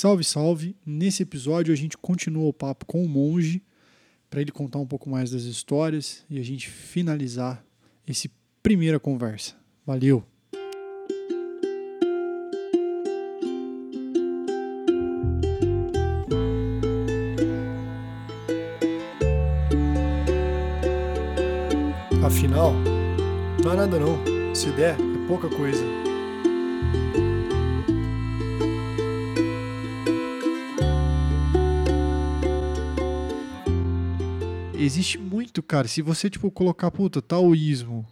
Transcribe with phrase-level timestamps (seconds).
[0.00, 0.76] Salve, salve!
[0.86, 3.60] Nesse episódio a gente continua o papo com o monge
[4.30, 7.64] para ele contar um pouco mais das histórias e a gente finalizar
[8.06, 8.30] esse
[8.62, 9.56] primeira conversa.
[9.84, 10.22] Valeu!
[22.24, 22.72] Afinal,
[23.64, 24.54] não é nada não.
[24.54, 26.07] Se der, é pouca coisa.
[34.88, 35.86] Existe muito, cara.
[35.86, 38.06] Se você, tipo, colocar, puta, taoísmo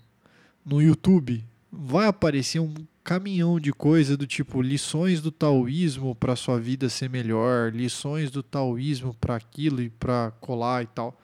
[0.65, 2.73] no YouTube, vai aparecer um
[3.03, 8.43] caminhão de coisa do tipo lições do taoísmo para sua vida ser melhor, lições do
[8.43, 11.17] taoísmo para aquilo e para colar e tal.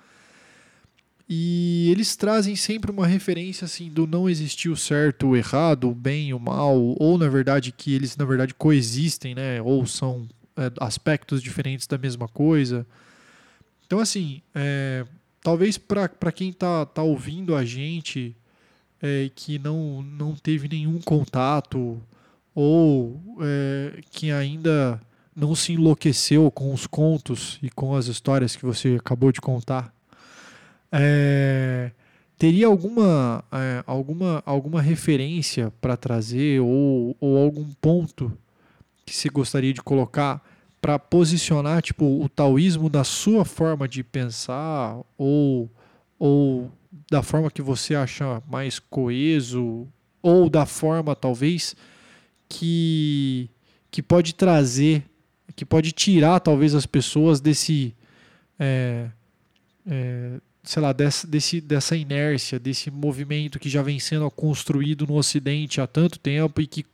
[1.28, 5.94] E eles trazem sempre uma referência assim do não existir o certo, o errado, o
[5.94, 9.60] bem o mal, ou na verdade que eles na verdade coexistem, né?
[9.60, 12.86] Ou são é, aspectos diferentes da mesma coisa.
[13.86, 15.04] Então assim, é,
[15.42, 18.36] talvez para quem está tá ouvindo a gente
[19.00, 22.00] é, que não, não teve nenhum contato
[22.54, 25.00] ou é, que ainda
[25.34, 29.92] não se enlouqueceu com os contos e com as histórias que você acabou de contar,
[30.92, 31.90] é,
[32.38, 38.30] teria alguma, é, alguma, alguma referência para trazer ou, ou algum ponto
[39.04, 40.42] que você gostaria de colocar
[40.82, 45.70] para posicionar tipo o taoísmo da sua forma de pensar ou
[46.18, 46.70] ou
[47.08, 49.86] da forma que você acha mais coeso
[50.20, 51.76] ou da forma talvez
[52.48, 53.48] que
[53.92, 55.04] que pode trazer
[55.54, 57.94] que pode tirar talvez as pessoas desse
[58.58, 59.08] é,
[59.86, 65.14] é, sei lá dessa, desse, dessa inércia desse movimento que já vem sendo construído no
[65.14, 66.84] Ocidente há tanto tempo e que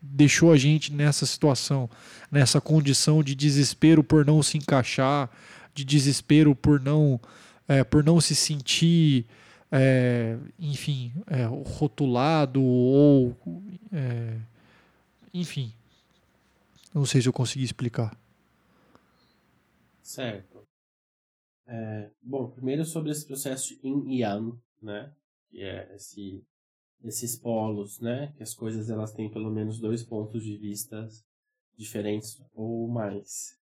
[0.00, 1.88] deixou a gente nessa situação,
[2.30, 5.30] nessa condição de desespero por não se encaixar,
[5.74, 7.20] de desespero por não,
[7.66, 9.26] é, por não se sentir,
[9.70, 13.36] é, enfim, é, rotulado ou,
[13.92, 14.36] é,
[15.32, 15.72] enfim,
[16.94, 18.16] não sei se eu consegui explicar.
[20.02, 20.66] Certo.
[21.66, 25.12] É, bom, primeiro sobre esse processo de yin e yang, né?
[25.50, 26.42] Que é esse
[27.04, 28.32] esses polos, né?
[28.36, 31.08] Que as coisas elas têm pelo menos dois pontos de vista
[31.76, 33.56] diferentes ou mais.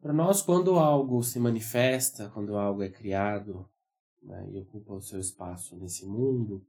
[0.00, 3.68] Para nós, quando algo se manifesta, quando algo é criado
[4.20, 6.66] né, e ocupa o seu espaço nesse mundo,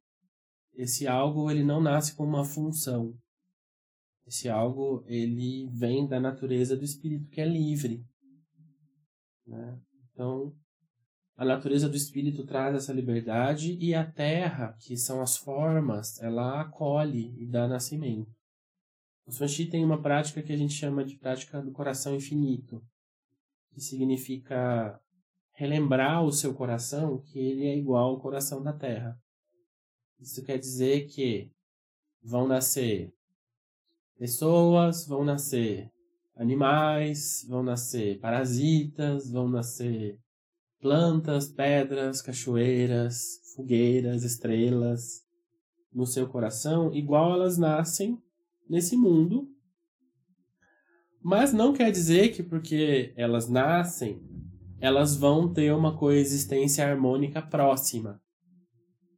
[0.75, 3.17] esse algo ele não nasce com uma função.
[4.25, 8.05] Esse algo ele vem da natureza do espírito que é livre.
[9.45, 9.81] Né?
[10.11, 10.55] Então,
[11.35, 16.61] a natureza do espírito traz essa liberdade e a terra, que são as formas, ela
[16.61, 18.31] acolhe e dá nascimento.
[19.25, 22.83] O Swanshi tem uma prática que a gente chama de prática do coração infinito,
[23.71, 24.99] que significa
[25.53, 29.17] relembrar o seu coração que ele é igual ao coração da terra.
[30.19, 31.51] Isso quer dizer que
[32.21, 33.11] vão nascer
[34.17, 35.89] pessoas, vão nascer
[36.35, 40.17] animais, vão nascer parasitas, vão nascer
[40.83, 45.23] plantas, pedras, cachoeiras, fogueiras, estrelas
[45.93, 48.21] no seu coração, igual elas nascem
[48.69, 49.47] nesse mundo.
[51.23, 54.21] Mas não quer dizer que porque elas nascem,
[54.81, 58.21] elas vão ter uma coexistência harmônica próxima.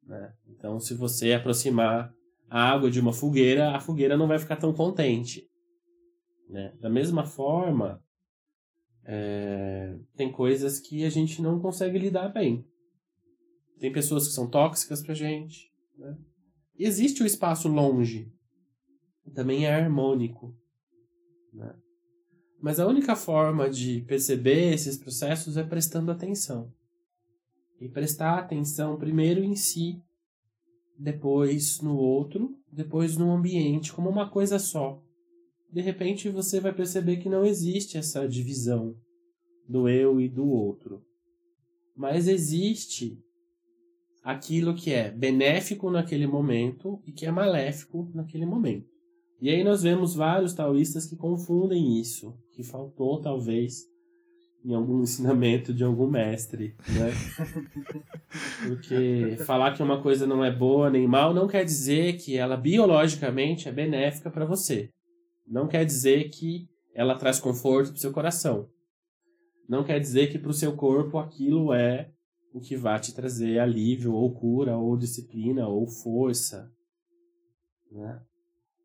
[0.04, 0.34] Né?
[0.48, 2.14] Então, se você aproximar
[2.48, 5.50] a água de uma fogueira, a fogueira não vai ficar tão contente.
[6.48, 6.76] Né?
[6.80, 8.05] Da mesma forma,
[9.08, 12.66] é, tem coisas que a gente não consegue lidar bem.
[13.80, 15.72] Tem pessoas que são tóxicas pra gente.
[15.98, 16.18] Né?
[16.78, 18.32] Existe o espaço longe.
[19.34, 20.56] Também é harmônico.
[21.54, 21.76] Né?
[22.60, 26.74] Mas a única forma de perceber esses processos é prestando atenção.
[27.80, 30.02] E prestar atenção primeiro em si,
[30.98, 35.05] depois no outro, depois no ambiente, como uma coisa só
[35.76, 38.96] de repente você vai perceber que não existe essa divisão
[39.68, 41.04] do eu e do outro.
[41.94, 43.22] Mas existe
[44.24, 48.88] aquilo que é benéfico naquele momento e que é maléfico naquele momento.
[49.42, 53.84] E aí nós vemos vários taoístas que confundem isso, que faltou talvez
[54.64, 57.12] em algum ensinamento de algum mestre, né?
[58.66, 62.56] Porque falar que uma coisa não é boa nem mal não quer dizer que ela
[62.56, 64.90] biologicamente é benéfica para você.
[65.48, 68.70] Não quer dizer que ela traz conforto para o seu coração.
[69.68, 72.12] Não quer dizer que para o seu corpo aquilo é
[72.54, 76.72] o que vai te trazer alívio, ou cura, ou disciplina, ou força.
[77.92, 78.22] Né?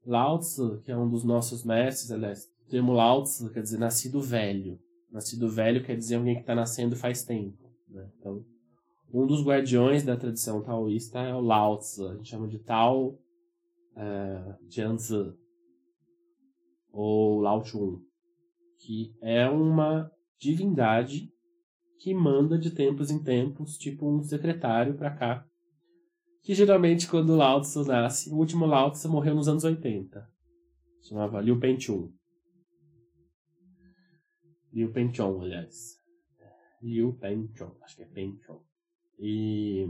[0.05, 4.21] Lao Tzu, que é um dos nossos mestres, aliás, termo Lao Tzu quer dizer nascido
[4.21, 4.79] velho.
[5.13, 7.71] Nascido velho quer dizer alguém que está nascendo faz tempo.
[7.89, 8.11] Né?
[8.19, 8.45] Então,
[9.13, 12.09] um dos guardiões da tradição taoísta é o Lao Tzu.
[12.09, 13.19] A gente chama de Tao
[13.97, 15.35] uh, Jianzi
[16.93, 18.01] ou Lao Chun,
[18.79, 21.31] que é uma divindade
[21.99, 25.47] que manda de tempos em tempos, tipo um secretário para cá.
[26.43, 30.27] Que geralmente quando Lao Tzu nasce, o último Lao Tzu morreu nos anos 80.
[31.03, 32.11] Chamava Liu Penchun.
[34.73, 35.99] Liu Penchon, aliás.
[36.81, 38.63] Liu Penchon, acho que é Penchon.
[39.19, 39.87] E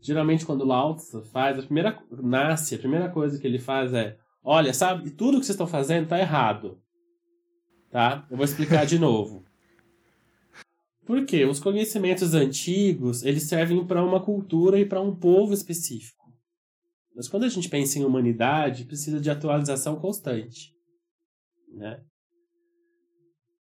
[0.00, 4.18] geralmente quando Lao Tzu faz, a primeira nasce, a primeira coisa que ele faz é,
[4.42, 6.80] olha, sabe, tudo que vocês estão fazendo está errado.
[7.90, 8.26] Tá?
[8.30, 9.44] Eu vou explicar de novo.
[11.06, 11.44] Por quê?
[11.46, 16.30] Os conhecimentos antigos, eles servem para uma cultura e para um povo específico.
[17.16, 20.72] Mas quando a gente pensa em humanidade, precisa de atualização constante,
[21.72, 22.00] né?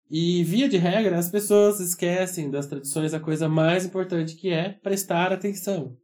[0.10, 4.70] E, via de regra, as pessoas esquecem das tradições a coisa mais importante que é
[4.70, 5.98] prestar atenção.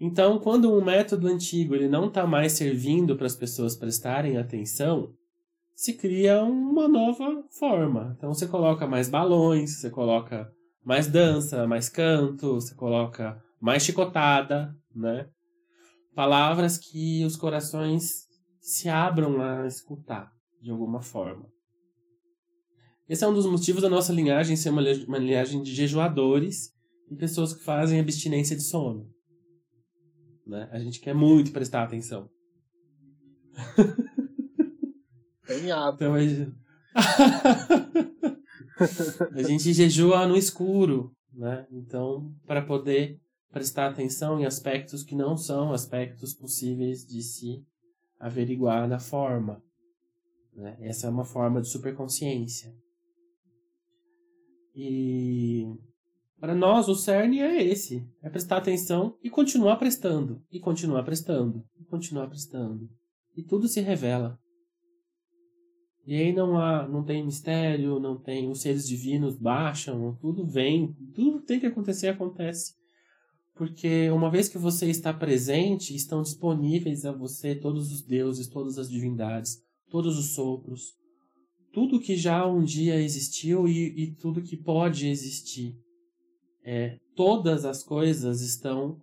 [0.00, 5.12] Então, quando um método antigo ele não está mais servindo para as pessoas prestarem atenção,
[5.74, 8.14] se cria uma nova forma.
[8.16, 10.50] Então, você coloca mais balões, você coloca
[10.84, 15.28] mais dança, mais canto, você coloca mais chicotada, né?
[16.14, 18.26] Palavras que os corações
[18.60, 21.46] se abram a escutar de alguma forma.
[23.08, 26.72] Esse é um dos motivos da nossa linhagem ser uma, uma linhagem de jejuadores
[27.10, 29.08] e pessoas que fazem abstinência de sono.
[30.48, 30.68] Né?
[30.72, 32.30] A gente quer muito prestar atenção.
[35.46, 35.70] Tem.
[35.94, 36.52] Então, a gente...
[39.34, 41.66] a gente jejua no escuro, né?
[41.70, 47.64] Então, para poder prestar atenção em aspectos que não são aspectos possíveis de se
[48.18, 49.62] averiguar na forma.
[50.54, 50.76] Né?
[50.80, 52.74] Essa é uma forma de superconsciência.
[54.74, 55.66] E
[56.40, 61.64] para nós o cerne é esse, é prestar atenção e continuar prestando, e continuar prestando,
[61.78, 62.88] e continuar prestando.
[63.36, 64.38] E tudo se revela.
[66.06, 70.94] E aí não há, não tem mistério, não tem os seres divinos baixam, tudo vem,
[71.14, 72.72] tudo tem que acontecer acontece.
[73.54, 78.78] Porque uma vez que você está presente, estão disponíveis a você todos os deuses, todas
[78.78, 79.58] as divindades,
[79.90, 80.94] todos os sopros,
[81.72, 85.76] tudo que já um dia existiu e, e tudo que pode existir.
[86.70, 89.00] É, todas as coisas estão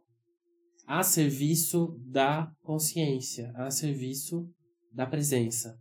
[0.86, 4.48] a serviço da consciência, a serviço
[4.94, 5.76] da presença.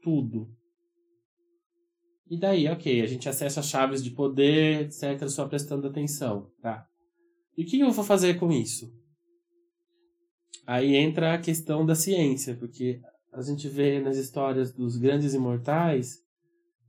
[0.00, 0.48] Tudo.
[2.30, 6.86] E daí, ok, a gente acessa chaves de poder, etc., só prestando atenção, tá?
[7.58, 8.88] E o que eu vou fazer com isso?
[10.64, 13.00] Aí entra a questão da ciência, porque
[13.32, 16.20] a gente vê nas histórias dos grandes imortais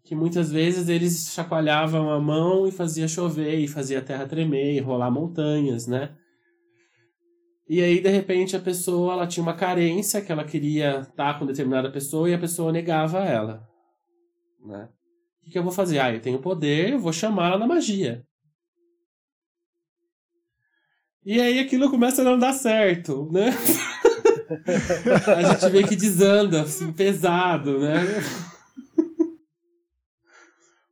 [0.04, 4.76] que muitas vezes eles chacoalhavam a mão e fazia chover, e fazia a terra tremer,
[4.76, 6.16] e rolar montanhas, né?
[7.70, 11.46] E aí, de repente, a pessoa ela tinha uma carência que ela queria estar com
[11.46, 13.66] determinada pessoa e a pessoa negava ela.
[14.66, 14.90] Né?
[15.40, 16.00] O que, que eu vou fazer?
[16.00, 18.26] Ah, eu tenho poder, eu vou chamá-la na magia.
[21.24, 23.52] E aí aquilo começa a não dar certo, né?
[25.38, 28.02] a gente vê que desanda, assim, pesado, né?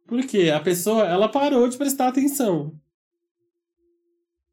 [0.10, 2.76] Porque a pessoa, ela parou de prestar atenção.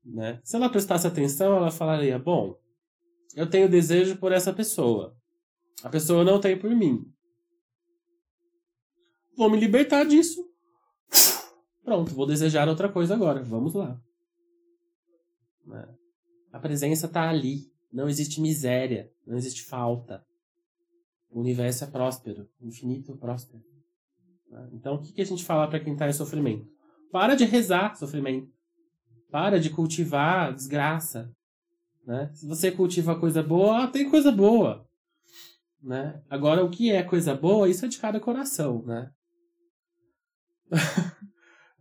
[0.04, 0.38] Né?
[0.44, 2.60] Se ela prestasse atenção, ela falaria: Bom,
[3.34, 5.16] eu tenho desejo por essa pessoa.
[5.82, 7.10] A pessoa não tem por mim.
[9.34, 10.46] Vou me libertar disso.
[11.82, 13.42] Pronto, vou desejar outra coisa agora.
[13.42, 13.98] Vamos lá.
[15.64, 15.88] Né?
[16.52, 17.72] A presença está ali.
[17.90, 20.22] Não existe miséria, não existe falta.
[21.30, 23.64] O universo é próspero, infinito próspero.
[24.50, 24.68] Né?
[24.72, 26.66] Então, o que a gente fala para quem está em sofrimento?
[27.10, 28.48] Para de rezar sofrimento.
[29.30, 31.30] Para de cultivar desgraça.
[32.06, 32.30] Né?
[32.34, 34.86] Se você cultiva coisa boa, tem coisa boa.
[35.82, 36.22] Né?
[36.28, 38.82] Agora, o que é coisa boa, isso é de cada coração.
[38.84, 39.10] Né?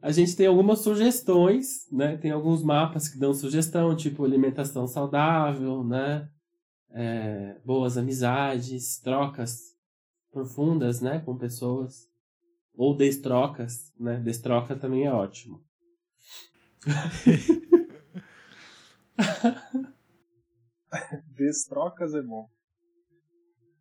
[0.01, 2.17] a gente tem algumas sugestões, né?
[2.17, 6.29] Tem alguns mapas que dão sugestão, tipo alimentação saudável, né?
[6.91, 9.59] É, boas amizades, trocas
[10.31, 11.19] profundas, né?
[11.19, 12.07] Com pessoas.
[12.77, 14.19] Ou destrocas, né?
[14.19, 15.63] Destroca também é ótimo.
[21.35, 22.49] Destrocas é bom.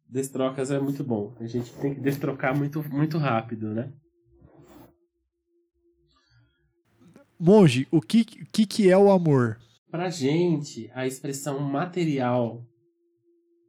[0.08, 1.34] Destrocas é muito bom.
[1.40, 3.92] A gente tem que destrocar muito, muito rápido, né?
[7.38, 9.58] Monge, o que, que, que é o amor?
[9.90, 12.64] Pra gente, a expressão material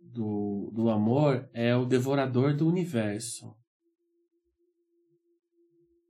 [0.01, 3.55] do, do amor é o devorador do universo.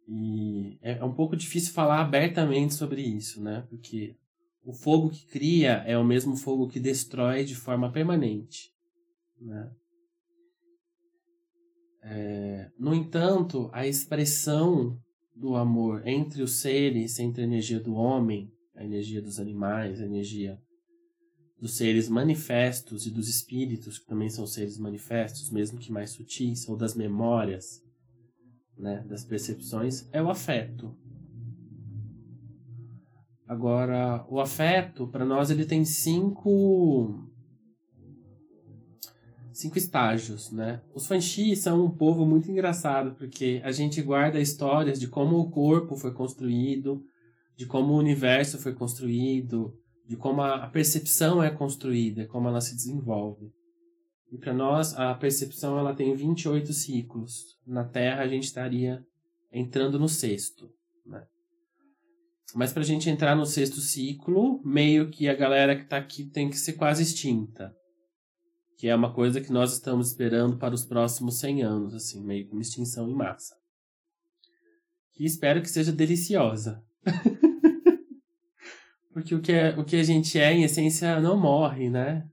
[0.08, 3.66] E é, é um pouco difícil falar abertamente sobre isso, né?
[3.70, 4.16] Porque
[4.64, 8.72] o fogo que cria é o mesmo fogo que destrói de forma permanente.
[9.40, 9.72] Né?
[12.04, 14.98] É, no entanto, a expressão
[15.36, 20.06] do amor entre os seres, entre a energia do homem, a energia dos animais, a
[20.06, 20.60] energia
[21.60, 26.68] dos seres manifestos e dos espíritos, que também são seres manifestos, mesmo que mais sutis,
[26.68, 27.82] ou das memórias,
[28.78, 30.96] né, das percepções, é o afeto.
[33.48, 37.26] Agora, o afeto, para nós, ele tem cinco
[39.56, 40.82] cinco estágios, né?
[40.94, 45.50] Os Fanxi são um povo muito engraçado, porque a gente guarda histórias de como o
[45.50, 47.02] corpo foi construído,
[47.56, 49.74] de como o universo foi construído,
[50.06, 53.50] de como a percepção é construída, como ela se desenvolve.
[54.36, 57.58] E para nós, a percepção ela tem 28 ciclos.
[57.66, 59.02] Na Terra, a gente estaria
[59.50, 60.70] entrando no sexto.
[61.06, 61.26] Né?
[62.54, 66.26] Mas para a gente entrar no sexto ciclo, meio que a galera que está aqui
[66.26, 67.74] tem que ser quase extinta
[68.78, 72.46] que é uma coisa que nós estamos esperando para os próximos 100 anos, assim, meio
[72.46, 73.56] que uma extinção em massa.
[75.14, 76.84] Que espero que seja deliciosa.
[79.14, 82.30] Porque o que, é, o que a gente é, em essência, não morre, né?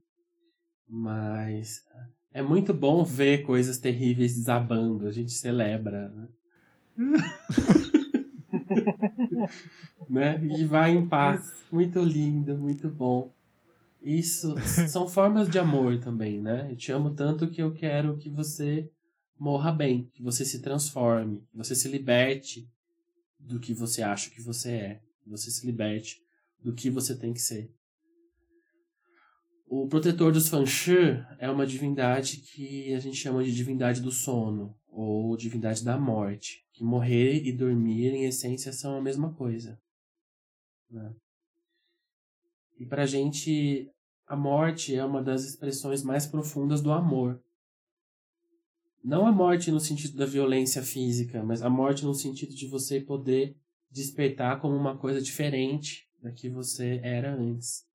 [0.89, 1.85] Mas
[2.33, 6.29] é muito bom ver coisas terríveis desabando, a gente celebra, né?
[10.09, 10.41] né?
[10.45, 11.53] E vai em paz.
[11.71, 13.33] Muito lindo, muito bom.
[14.01, 14.55] Isso
[14.89, 16.69] são formas de amor também, né?
[16.71, 18.89] Eu te amo tanto que eu quero que você
[19.39, 22.69] morra bem, que você se transforme, que você se liberte
[23.39, 26.23] do que você acha que você é, que você se liberte
[26.63, 27.71] do que você tem que ser.
[29.75, 34.79] O protetor dos Fanshi é uma divindade que a gente chama de divindade do sono
[34.87, 39.81] ou divindade da morte, que morrer e dormir em essência são a mesma coisa.
[40.91, 41.15] Né?
[42.79, 43.91] E para a gente,
[44.27, 47.43] a morte é uma das expressões mais profundas do amor.
[49.03, 53.01] Não a morte no sentido da violência física, mas a morte no sentido de você
[53.01, 53.57] poder
[53.91, 57.91] despertar como uma coisa diferente da que você era antes.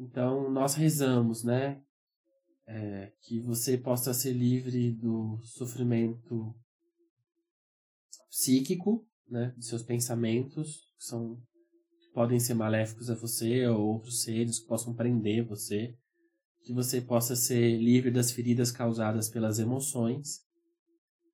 [0.00, 1.78] Então, nós rezamos, né?
[2.66, 6.54] É, que você possa ser livre do sofrimento
[8.30, 9.52] psíquico, né?
[9.56, 11.38] Dos seus pensamentos, que são
[12.14, 15.94] podem ser maléficos a você ou outros seres que possam prender você,
[16.64, 20.40] que você possa ser livre das feridas causadas pelas emoções,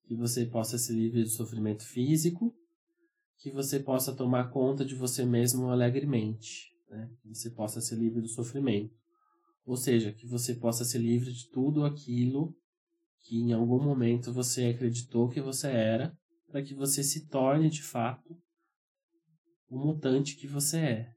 [0.06, 2.54] que você possa ser livre do sofrimento físico,
[3.38, 7.11] que você possa tomar conta de você mesmo alegremente, né?
[7.21, 8.95] que você possa ser livre do sofrimento.
[9.64, 12.57] Ou seja, que você possa ser livre de tudo aquilo
[13.21, 16.16] que em algum momento você acreditou que você era,
[16.49, 18.37] para que você se torne de fato
[19.69, 21.14] o mutante que você é.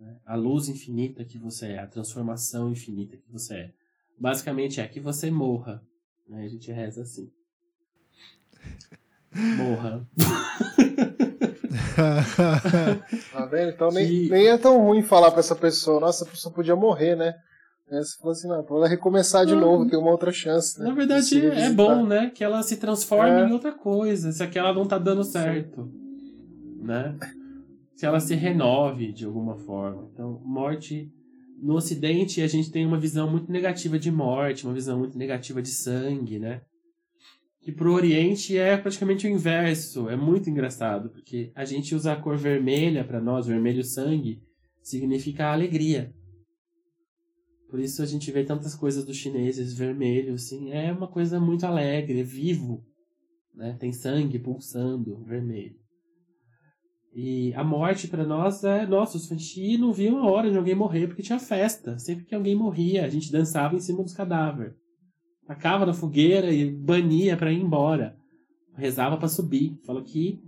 [0.00, 0.20] Né?
[0.24, 3.74] A luz infinita que você é, a transformação infinita que você é.
[4.18, 5.80] Basicamente é que você morra.
[6.28, 6.44] Né?
[6.44, 7.30] A gente reza assim.
[9.56, 10.08] Morra.
[13.32, 13.70] tá vendo?
[13.70, 14.30] Então nem, que...
[14.30, 17.34] nem é tão ruim falar pra essa pessoa, nossa, a pessoa podia morrer, né?
[18.02, 20.78] Se fosse, assim, não, ela recomeçar de não, novo, ter uma outra chance.
[20.78, 20.88] Né?
[20.88, 22.30] Na verdade, é bom, né?
[22.34, 23.48] Que ela se transforme é.
[23.48, 25.84] em outra coisa, se aquela não tá dando certo.
[25.84, 26.82] Sim.
[26.82, 27.16] Né?
[27.98, 30.08] se ela se renove de alguma forma.
[30.12, 31.12] Então, morte
[31.60, 35.60] no Ocidente a gente tem uma visão muito negativa de morte, uma visão muito negativa
[35.60, 36.60] de sangue, né?
[37.68, 40.08] Que pro Oriente é praticamente o inverso.
[40.08, 44.40] É muito engraçado, porque a gente usa a cor vermelha para nós, vermelho sangue,
[44.80, 46.10] significa alegria.
[47.68, 51.66] Por isso a gente vê tantas coisas dos chineses vermelho, assim, é uma coisa muito
[51.66, 52.82] alegre, é vivo,
[53.54, 53.76] né?
[53.78, 55.76] Tem sangue pulsando, vermelho.
[57.14, 60.74] E a morte para nós é, nossa, os Fanchi não viam a hora de alguém
[60.74, 61.98] morrer porque tinha festa.
[61.98, 64.87] Sempre que alguém morria, a gente dançava em cima dos cadáveres.
[65.48, 68.16] Tacava na fogueira e bania para ir embora.
[68.76, 69.76] Rezava para subir.
[69.84, 70.40] Falou que,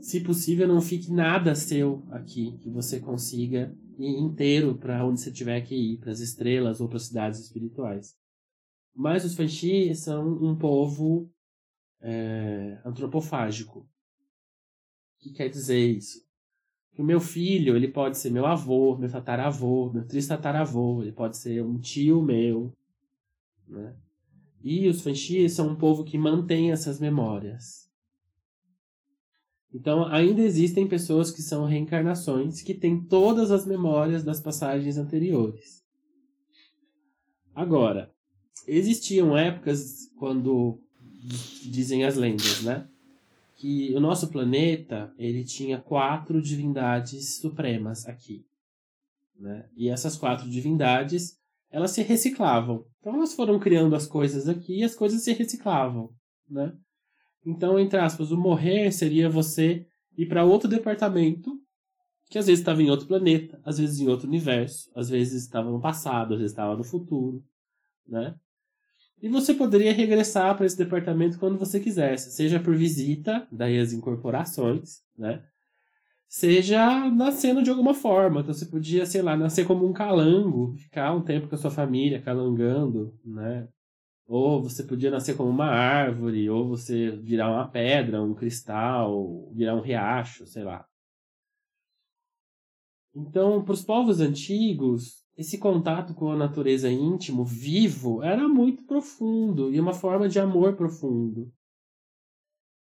[0.00, 5.30] se possível, não fique nada seu aqui, que você consiga ir inteiro para onde você
[5.30, 8.16] tiver que ir, para as estrelas ou para cidades espirituais.
[8.94, 11.30] Mas os Fanchi são um povo
[12.00, 13.86] é, antropofágico
[15.18, 16.24] que quer dizer isso?
[16.92, 21.36] Que o meu filho, ele pode ser meu avô, meu tataravô, meu trisataravô, ele pode
[21.36, 22.72] ser um tio meu,
[23.68, 23.94] né?
[24.68, 27.88] E os Fanxi são um povo que mantém essas memórias.
[29.72, 35.84] Então, ainda existem pessoas que são reencarnações que têm todas as memórias das passagens anteriores.
[37.54, 38.12] Agora,
[38.66, 40.80] existiam épocas quando
[41.62, 42.88] dizem as lendas, né?
[43.54, 48.44] Que o nosso planeta ele tinha quatro divindades supremas aqui,
[49.38, 49.68] né?
[49.76, 51.38] E essas quatro divindades
[51.70, 52.84] elas se reciclavam.
[53.00, 56.10] Então elas foram criando as coisas aqui e as coisas se reciclavam,
[56.48, 56.72] né?
[57.44, 59.86] Então, entre aspas, o morrer seria você
[60.18, 61.52] ir para outro departamento
[62.28, 65.70] que às vezes estava em outro planeta, às vezes em outro universo, às vezes estava
[65.70, 67.44] no passado, às vezes estava no futuro,
[68.06, 68.34] né?
[69.22, 73.92] E você poderia regressar para esse departamento quando você quisesse, seja por visita, daí as
[73.92, 75.42] incorporações, né?
[76.28, 78.40] Seja nascendo de alguma forma.
[78.40, 81.70] Então você podia, sei lá, nascer como um calango, ficar um tempo com a sua
[81.70, 83.68] família calangando, né?
[84.26, 89.76] Ou você podia nascer como uma árvore, ou você virar uma pedra, um cristal, virar
[89.76, 90.84] um riacho, sei lá.
[93.14, 99.72] Então, para os povos antigos, esse contato com a natureza íntimo, vivo, era muito profundo
[99.72, 101.50] e uma forma de amor profundo.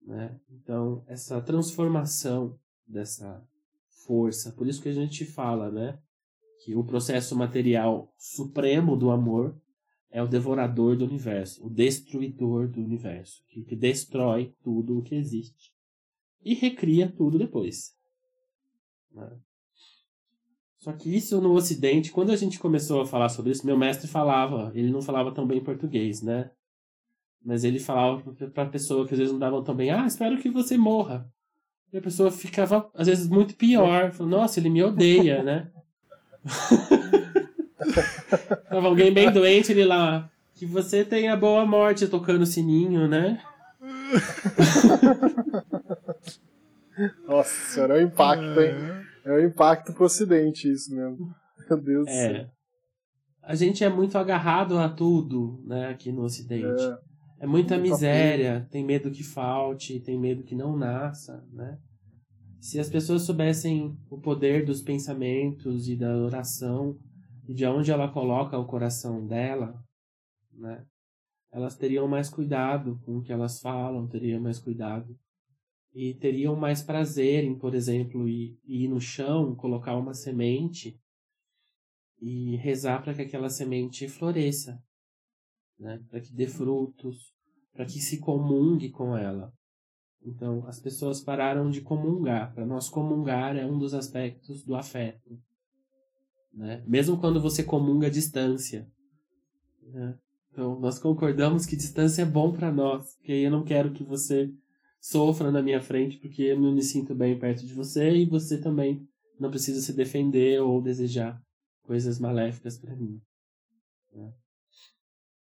[0.01, 0.39] Né?
[0.50, 2.57] Então, essa transformação
[2.93, 3.45] dessa
[4.05, 6.00] força, por isso que a gente fala, né,
[6.63, 9.59] que o processo material supremo do amor
[10.09, 15.15] é o devorador do universo, o destruidor do universo, que, que destrói tudo o que
[15.15, 15.73] existe
[16.43, 17.95] e recria tudo depois.
[19.12, 19.29] Né?
[20.77, 24.07] Só que isso no Ocidente, quando a gente começou a falar sobre isso, meu mestre
[24.07, 26.51] falava, ele não falava tão bem português, né?
[27.41, 30.38] Mas ele falava para a pessoa que às vezes não dava tão bem, ah, espero
[30.38, 31.31] que você morra.
[31.93, 34.12] E a pessoa ficava, às vezes, muito pior.
[34.12, 35.67] Falando, Nossa, ele me odeia, né?
[38.67, 43.39] Tava alguém bem doente, ele lá, que você tenha boa morte tocando o sininho, né?
[47.27, 48.75] Nossa senhora, é o impacto, hein?
[49.25, 51.35] É o impacto pro ocidente isso mesmo.
[51.69, 52.12] Meu Deus é.
[52.12, 52.47] do céu.
[53.41, 56.81] A gente é muito agarrado a tudo, né, aqui no ocidente.
[56.81, 56.97] É,
[57.43, 61.77] é muita miséria, tem medo que falte, tem medo que não nasça, né?
[62.62, 66.97] Se as pessoas soubessem o poder dos pensamentos e da oração
[67.45, 69.77] e de onde ela coloca o coração dela,
[70.53, 70.86] né?
[71.51, 75.13] Elas teriam mais cuidado com o que elas falam, teriam mais cuidado
[75.93, 80.97] e teriam mais prazer em, por exemplo, ir, ir no chão, colocar uma semente
[82.21, 84.82] e rezar para que aquela semente floresça,
[85.79, 85.99] né?
[86.09, 87.33] para que dê frutos,
[87.73, 89.51] para que se comungue com ela.
[90.25, 92.53] Então, as pessoas pararam de comungar.
[92.53, 95.38] Para nós, comungar é um dos aspectos do afeto.
[96.53, 96.83] Né?
[96.88, 98.88] Mesmo quando você comunga a distância.
[99.81, 100.17] Né?
[100.51, 104.53] Então, nós concordamos que distância é bom para nós, porque eu não quero que você
[105.03, 108.57] sofra na minha frente porque eu não me sinto bem perto de você e você
[108.57, 109.05] também
[109.38, 111.41] não precisa se defender ou desejar
[111.81, 113.19] coisas maléficas para mim.
[114.13, 114.33] Né?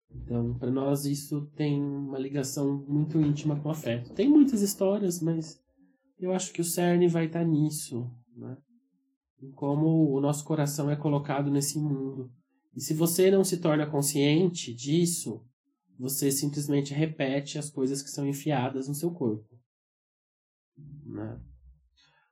[0.09, 4.13] Então, para nós isso tem uma ligação muito íntima com o afeto.
[4.13, 5.61] Tem muitas histórias, mas
[6.19, 8.57] eu acho que o cerne vai estar tá nisso, né?
[9.41, 12.31] Em como o nosso coração é colocado nesse mundo.
[12.75, 15.45] E se você não se torna consciente disso,
[15.99, 19.47] você simplesmente repete as coisas que são enfiadas no seu corpo.
[21.05, 21.39] Né?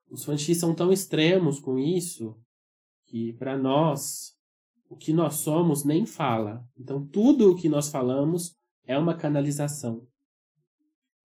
[0.09, 2.39] Os fanchis são tão extremos com isso
[3.05, 4.34] que para nós
[4.89, 6.63] o que nós somos nem fala.
[6.77, 10.07] Então tudo o que nós falamos é uma canalização.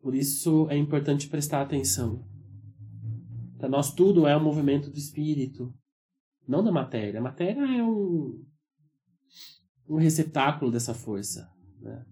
[0.00, 2.24] Por isso é importante prestar atenção.
[3.58, 5.74] Para nós tudo é um movimento do espírito,
[6.48, 7.20] não da matéria.
[7.20, 8.42] A matéria é um,
[9.88, 11.46] um receptáculo dessa força.
[11.80, 12.04] Né?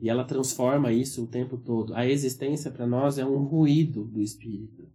[0.00, 1.94] E ela transforma isso o tempo todo.
[1.94, 4.90] A existência para nós é um ruído do espírito.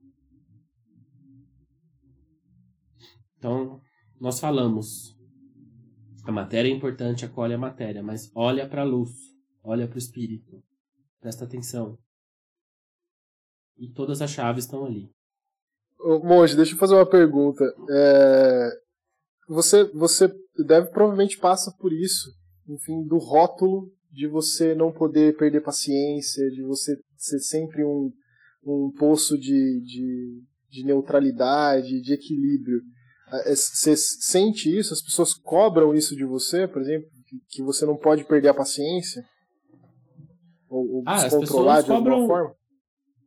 [3.38, 3.80] Então,
[4.19, 5.16] nós falamos.
[6.27, 9.11] A matéria é importante, acolhe a matéria, mas olha para a luz,
[9.63, 10.61] olha para o espírito.
[11.21, 11.97] Presta atenção.
[13.77, 15.09] E todas as chaves estão ali.
[15.97, 17.63] Ô, Monge, deixa eu fazer uma pergunta.
[17.89, 18.69] É...
[19.47, 20.27] Você, você
[20.67, 22.29] deve provavelmente passa por isso,
[22.67, 28.11] enfim, do rótulo de você não poder perder paciência, de você ser sempre um,
[28.65, 32.81] um poço de, de, de neutralidade, de equilíbrio.
[33.31, 34.93] É, você sente isso?
[34.93, 37.09] As pessoas cobram isso de você, por exemplo?
[37.49, 39.25] Que você não pode perder a paciência?
[40.69, 42.55] Ou, ou ah, descontrolar de alguma cobram, forma?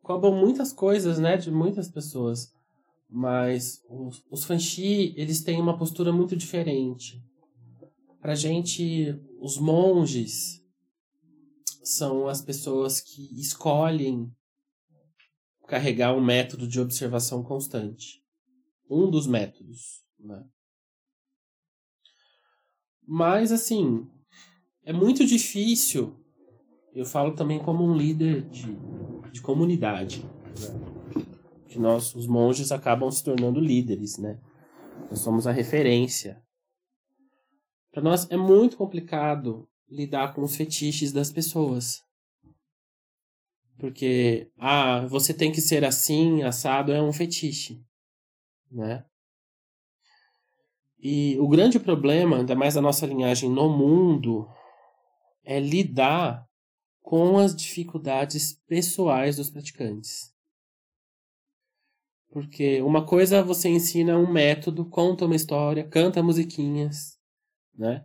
[0.03, 1.37] Cobram muitas coisas, né?
[1.37, 2.49] De muitas pessoas.
[3.09, 7.21] Mas os, os fanchi, eles têm uma postura muito diferente.
[8.21, 10.61] Pra gente, os monges,
[11.83, 14.31] são as pessoas que escolhem
[15.67, 18.21] carregar um método de observação constante.
[18.91, 20.05] Um dos métodos.
[20.19, 20.45] Né?
[23.07, 24.07] Mas, assim,
[24.85, 26.17] é muito difícil.
[26.95, 28.77] Eu falo também como um líder de,
[29.33, 30.23] de comunidade.
[30.23, 31.25] Né?
[31.69, 34.41] Que nós, os monges, acabam se tornando líderes, né?
[35.09, 36.43] Nós somos a referência.
[37.93, 42.03] Para nós é muito complicado lidar com os fetiches das pessoas.
[43.79, 47.83] Porque, ah, você tem que ser assim, assado, é um fetiche,
[48.71, 49.05] né?
[50.99, 54.47] E o grande problema, ainda mais da nossa linhagem no mundo,
[55.45, 56.45] é lidar
[57.01, 60.31] com as dificuldades pessoais dos praticantes.
[62.31, 67.19] Porque uma coisa você ensina um método, conta uma história, canta musiquinhas,
[67.75, 68.05] né?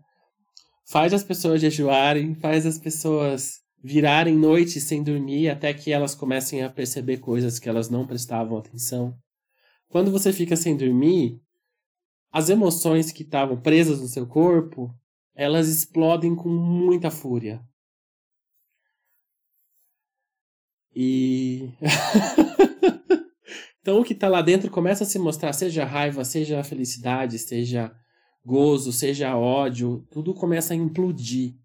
[0.87, 6.63] Faz as pessoas jejuarem, faz as pessoas virarem noites sem dormir até que elas comecem
[6.63, 9.15] a perceber coisas que elas não prestavam atenção.
[9.89, 11.41] Quando você fica sem dormir,
[12.31, 14.93] as emoções que estavam presas no seu corpo,
[15.33, 17.61] elas explodem com muita fúria.
[20.93, 21.71] E
[23.81, 27.93] então o que está lá dentro começa a se mostrar, seja raiva, seja felicidade, seja
[28.45, 31.55] gozo, seja ódio, tudo começa a implodir.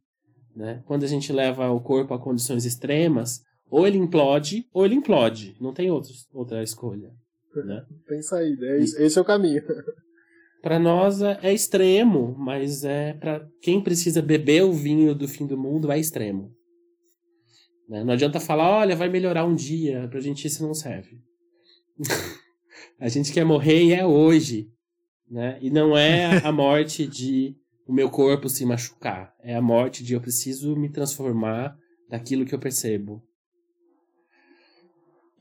[0.54, 0.82] Né?
[0.86, 5.56] Quando a gente leva o corpo a condições extremas, ou ele implode, ou ele implode.
[5.60, 7.14] Não tem outra escolha.
[7.54, 7.84] Né?
[8.06, 8.78] Pensa aí, né?
[8.78, 9.62] esse é o caminho.
[10.62, 15.46] Para nós é, é, extremo, mas é para quem precisa beber o vinho do fim
[15.46, 16.54] do mundo é extremo.
[17.88, 18.04] Né?
[18.04, 21.18] Não adianta falar, olha, vai melhorar um dia, pra gente isso não serve.
[23.00, 24.70] a gente quer morrer e é hoje.
[25.30, 25.58] Né?
[25.62, 29.34] E não é a morte de o meu corpo se machucar.
[29.42, 31.74] É a morte de eu preciso me transformar
[32.08, 33.22] daquilo que eu percebo.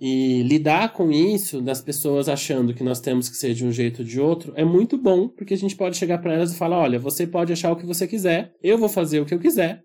[0.02, 4.00] E lidar com isso, das pessoas achando que nós temos que ser de um jeito
[4.00, 6.80] ou de outro, é muito bom, porque a gente pode chegar para elas e falar:
[6.80, 9.84] olha, você pode achar o que você quiser, eu vou fazer o que eu quiser.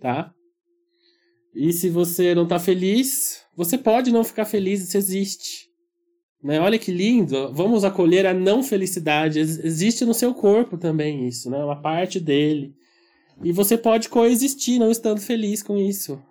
[0.00, 0.30] Tá?
[1.54, 5.70] E se você não tá feliz, você pode não ficar feliz, isso existe.
[6.44, 6.60] Né?
[6.60, 9.40] Olha que lindo, vamos acolher a não felicidade.
[9.40, 11.56] Existe no seu corpo também isso, né?
[11.56, 12.74] uma parte dele.
[13.42, 16.22] E você pode coexistir não estando feliz com isso.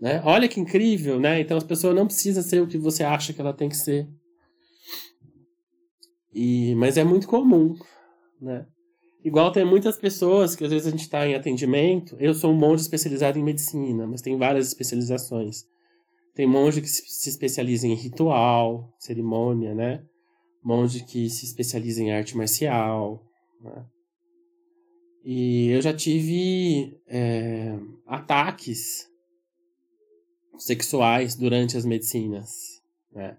[0.00, 0.20] Né?
[0.24, 1.40] Olha que incrível, né?
[1.40, 4.08] Então as pessoas não precisam ser o que você acha que ela tem que ser.
[6.34, 7.74] E, mas é muito comum,
[8.40, 8.66] né?
[9.24, 12.14] Igual tem muitas pessoas que às vezes a gente está em atendimento.
[12.20, 15.64] Eu sou um monge especializado em medicina, mas tem várias especializações.
[16.34, 20.04] Tem monge que se especializa em ritual, cerimônia, né?
[20.62, 23.24] Monge que se especializa em arte marcial,
[23.60, 23.84] né?
[25.24, 29.08] E eu já tive é, ataques
[30.58, 32.80] sexuais durante as medicinas,
[33.12, 33.36] né?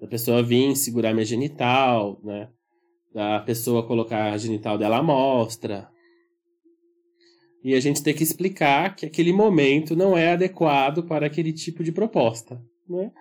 [0.00, 2.48] Da pessoa vir segurar minha genital, né?
[3.14, 5.88] Da pessoa colocar a genital dela à mostra.
[7.62, 11.84] E a gente tem que explicar que aquele momento não é adequado para aquele tipo
[11.84, 13.12] de proposta, né?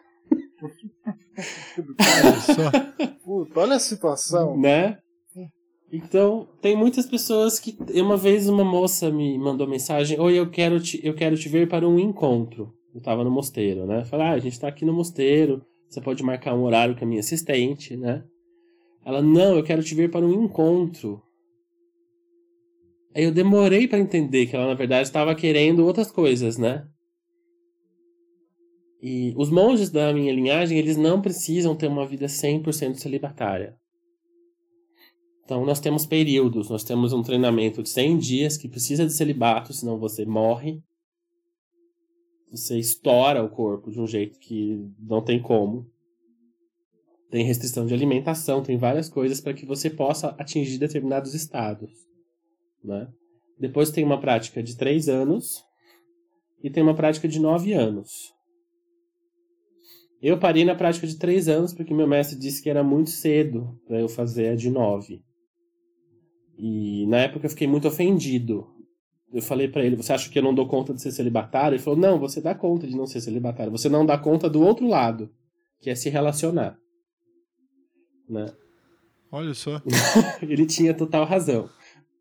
[3.23, 4.57] Puta, olha a situação.
[4.57, 4.97] Né?
[5.91, 7.77] Então, tem muitas pessoas que.
[7.93, 11.67] Uma vez uma moça me mandou mensagem: Oi, eu quero te, eu quero te ver
[11.67, 14.03] para um encontro eu tava no mosteiro, né?
[14.03, 17.07] Falei, ah, a gente tá aqui no mosteiro, você pode marcar um horário com a
[17.07, 18.23] minha assistente, né?
[19.05, 21.21] Ela, não, eu quero te ver para um encontro.
[23.15, 26.87] Aí eu demorei para entender que ela, na verdade, estava querendo outras coisas, né?
[29.01, 33.75] E os monges da minha linhagem, eles não precisam ter uma vida 100% celibatária.
[35.43, 39.73] Então, nós temos períodos, nós temos um treinamento de 100 dias que precisa de celibato,
[39.73, 40.81] senão você morre
[42.51, 45.89] você estoura o corpo de um jeito que não tem como.
[47.29, 51.89] Tem restrição de alimentação, tem várias coisas para que você possa atingir determinados estados.
[52.83, 53.07] Né?
[53.57, 55.63] Depois tem uma prática de três anos
[56.61, 58.33] e tem uma prática de nove anos.
[60.21, 63.79] Eu parei na prática de três anos porque meu mestre disse que era muito cedo
[63.87, 65.23] para eu fazer a de nove.
[66.57, 68.67] E na época eu fiquei muito ofendido
[69.33, 71.75] eu falei para ele, você acha que eu não dou conta de ser celibatário?
[71.75, 73.71] Ele falou, não, você dá conta de não ser celibatário.
[73.71, 75.31] Você não dá conta do outro lado,
[75.79, 76.77] que é se relacionar.
[78.29, 78.47] Né?
[79.31, 79.81] Olha só.
[80.41, 81.69] ele tinha total razão.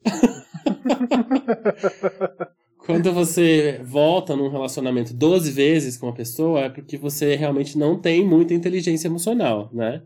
[2.79, 8.01] Quando você volta num relacionamento 12 vezes com uma pessoa, é porque você realmente não
[8.01, 10.03] tem muita inteligência emocional, né?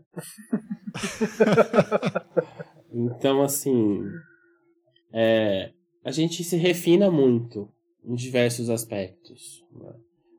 [2.93, 4.03] então, assim.
[5.13, 5.71] É,
[6.05, 7.67] a gente se refina muito
[8.03, 9.65] em diversos aspectos.
[9.73, 9.91] Né?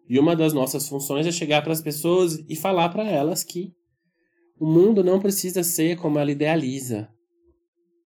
[0.08, 3.74] E uma das nossas funções é chegar para as pessoas e falar para elas que
[4.60, 7.08] o mundo não precisa ser como ela idealiza.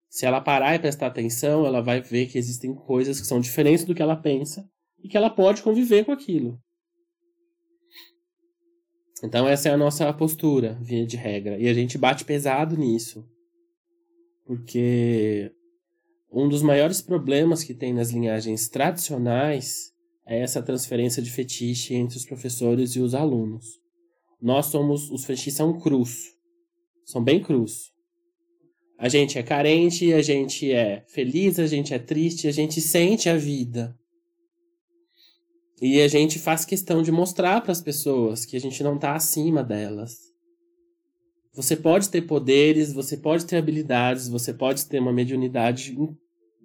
[0.10, 3.84] Se ela parar e prestar atenção, ela vai ver que existem coisas que são diferentes
[3.84, 4.66] do que ela pensa
[5.04, 6.58] e que ela pode conviver com aquilo.
[9.22, 13.28] Então essa é a nossa postura, via de regra, e a gente bate pesado nisso.
[14.46, 15.52] Porque
[16.32, 19.92] um dos maiores problemas que tem nas linhagens tradicionais
[20.26, 23.66] é essa transferência de fetiche entre os professores e os alunos.
[24.40, 26.36] Nós somos, os fetiches são crus,
[27.04, 27.92] são bem crus.
[28.98, 33.28] A gente é carente, a gente é feliz, a gente é triste, a gente sente
[33.28, 33.98] a vida.
[35.82, 39.16] E a gente faz questão de mostrar para as pessoas que a gente não está
[39.16, 40.29] acima delas.
[41.54, 45.96] Você pode ter poderes, você pode ter habilidades, você pode ter uma mediunidade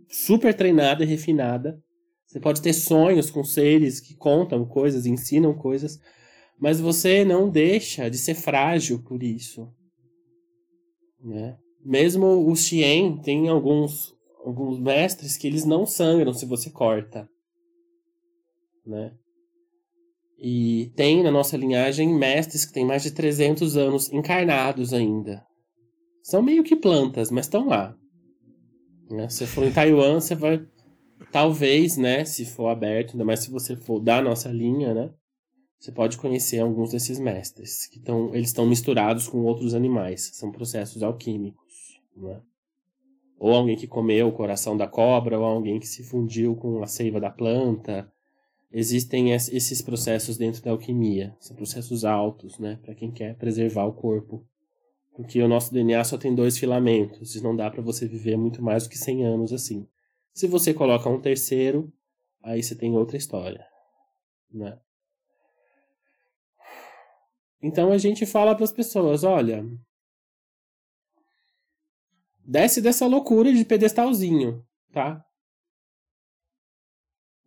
[0.08, 1.82] super treinada e refinada.
[2.26, 5.98] Você pode ter sonhos com seres que contam coisas, ensinam coisas,
[6.58, 9.72] mas você não deixa de ser frágil por isso.
[11.20, 11.56] Né?
[11.84, 17.28] Mesmo o Xien tem alguns, alguns mestres que eles não sangram se você corta.
[18.86, 19.12] Né?
[20.38, 25.44] E tem na nossa linhagem mestres que têm mais de 300 anos encarnados ainda.
[26.22, 27.96] São meio que plantas, mas estão lá.
[29.10, 29.28] Né?
[29.28, 30.64] Se for em Taiwan, você vai.
[31.30, 32.24] Talvez, né?
[32.24, 35.10] Se for aberto, ainda mais se você for da nossa linha, né?
[35.84, 37.86] Você pode conhecer alguns desses mestres.
[37.86, 40.30] que tão, Eles estão misturados com outros animais.
[40.32, 42.00] São processos alquímicos.
[42.16, 42.40] Né?
[43.38, 46.86] Ou alguém que comeu o coração da cobra, ou alguém que se fundiu com a
[46.86, 48.10] seiva da planta.
[48.76, 51.34] Existem esses processos dentro da alquimia.
[51.40, 52.78] São processos altos, né?
[52.82, 54.44] Para quem quer preservar o corpo
[55.14, 58.60] porque o nosso DNA só tem dois filamentos e não dá para você viver muito
[58.60, 59.88] mais do que 100 anos assim.
[60.34, 61.92] Se você coloca um terceiro,
[62.42, 63.64] aí você tem outra história,
[64.50, 64.78] né?
[67.62, 69.64] Então a gente fala para as pessoas, olha,
[72.44, 75.24] desce dessa loucura de pedestalzinho, tá?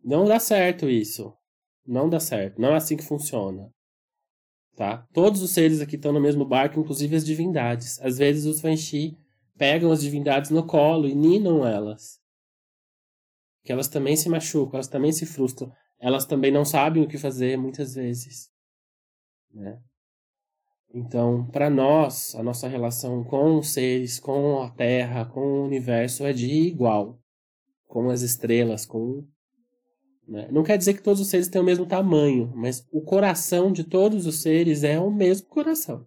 [0.08, 1.34] Não dá certo isso.
[1.86, 2.58] Não dá certo.
[2.58, 3.70] Não é assim que funciona.
[4.74, 5.06] Tá?
[5.12, 8.00] Todos os seres aqui estão no mesmo barco, inclusive as divindades.
[8.00, 9.18] Às vezes os Fanxi
[9.58, 12.18] pegam as divindades no colo e ninam elas.
[13.62, 15.70] Que elas também se machucam, elas também se frustram.
[16.00, 18.48] Elas também não sabem o que fazer muitas vezes.
[19.52, 19.78] Né?
[20.94, 26.24] Então, para nós, a nossa relação com os seres, com a Terra, com o universo
[26.24, 27.20] é de igual.
[27.86, 29.28] Com as estrelas, com
[30.28, 30.46] né?
[30.52, 33.82] Não quer dizer que todos os seres têm o mesmo tamanho, mas o coração de
[33.82, 36.06] todos os seres é o mesmo coração.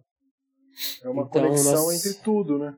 [1.02, 2.06] É uma então, conexão nós...
[2.06, 2.76] entre tudo, né?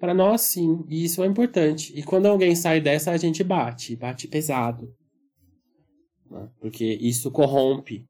[0.00, 1.96] Para nós, sim, e isso é importante.
[1.96, 4.92] E quando alguém sai dessa, a gente bate, bate pesado.
[6.28, 6.50] Né?
[6.60, 8.04] Porque isso corrompe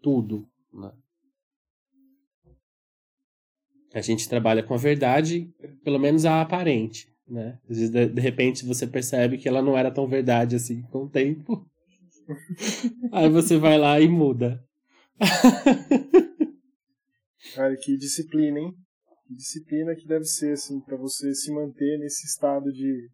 [0.00, 0.48] tudo.
[0.72, 0.92] Né?
[3.92, 5.52] A gente trabalha com a verdade,
[5.82, 7.58] pelo menos a aparente né?
[7.68, 11.04] Às vezes, de, de repente, você percebe que ela não era tão verdade assim com
[11.04, 11.66] o tempo.
[13.12, 14.62] Aí você vai lá e muda.
[17.54, 18.72] Cara, que disciplina, hein?
[19.26, 23.08] Que disciplina que deve ser, assim, para você se manter nesse estado de,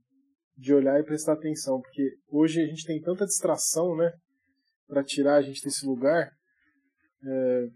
[0.56, 1.80] de olhar e prestar atenção.
[1.80, 4.12] Porque hoje a gente tem tanta distração, né?
[4.86, 6.30] Para tirar a gente desse lugar.
[7.22, 7.66] É,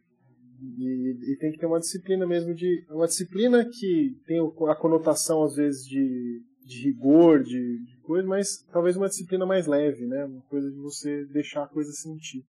[0.60, 2.84] e, e, tem que ter uma disciplina mesmo de.
[2.90, 8.64] Uma disciplina que tem a conotação, às vezes, de, de rigor, de, de coisa, mas
[8.72, 10.24] talvez uma disciplina mais leve, né?
[10.24, 12.44] Uma coisa de você deixar a coisa sentir.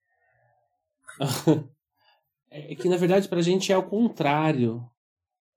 [2.51, 4.83] é que, na verdade, pra gente é o contrário.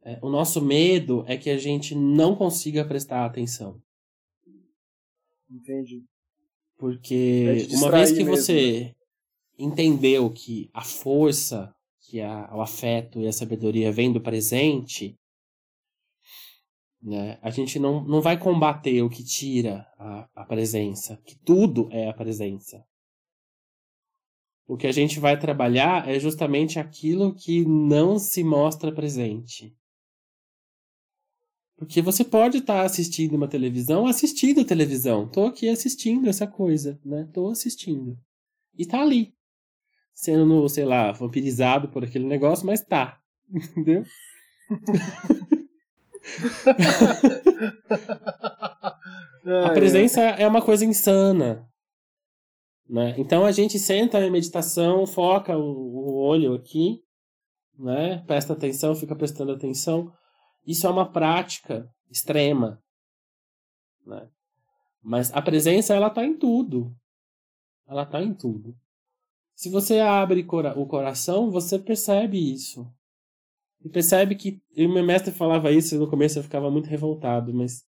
[0.03, 3.81] É, o nosso medo é que a gente não consiga prestar atenção.
[5.51, 6.05] Entendi.
[6.77, 8.95] Porque é uma vez que mesmo, você né?
[9.57, 11.73] entendeu que a força
[12.07, 15.15] que a, o afeto e a sabedoria vêm do presente,
[17.01, 21.89] né, a gente não, não vai combater o que tira a, a presença, que tudo
[21.91, 22.83] é a presença.
[24.65, 29.73] O que a gente vai trabalhar é justamente aquilo que não se mostra presente.
[31.77, 35.29] Porque você pode estar tá assistindo uma televisão, assistindo televisão.
[35.29, 37.29] Tô aqui assistindo essa coisa, né?
[37.31, 38.17] Tô assistindo.
[38.77, 39.36] E tá ali
[40.17, 43.19] sendo, sei lá, vampirizado por aquele negócio, mas tá.
[43.53, 44.03] Entendeu?
[49.63, 51.69] a presença é uma coisa insana.
[52.89, 53.13] Né?
[53.19, 56.99] Então a gente senta em meditação, foca o, o olho aqui,
[57.77, 58.23] né?
[58.25, 60.11] presta atenção, fica prestando atenção.
[60.65, 62.81] Isso é uma prática extrema.
[64.03, 64.27] Né?
[65.03, 66.91] Mas a presença ela está em tudo.
[67.87, 68.75] Ela está em tudo.
[69.57, 72.87] Se você abre o coração, você percebe isso.
[73.83, 74.61] E percebe que.
[74.75, 77.83] E meu mestre falava isso e no começo eu ficava muito revoltado, mas.